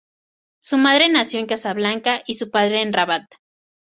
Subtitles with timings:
[0.59, 3.35] Su madre nació en Casablanca y su padre en Rabat.